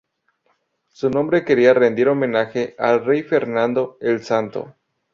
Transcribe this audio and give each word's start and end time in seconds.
Su 0.87 1.11
nombre 1.11 1.45
quería 1.45 1.75
rendir 1.75 2.07
homenaje 2.09 2.75
al 2.79 3.05
Rey 3.05 3.21
Fernando 3.21 3.99
el 4.01 4.23
Santo. 4.23 4.73